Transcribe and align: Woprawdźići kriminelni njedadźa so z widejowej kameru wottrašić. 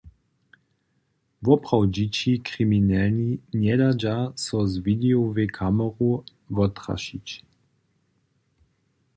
Woprawdźići 1.45 2.31
kriminelni 2.47 3.31
njedadźa 3.63 4.15
so 4.43 4.57
z 4.71 4.73
widejowej 4.85 5.47
kameru 5.57 6.11
wottrašić. 6.55 7.27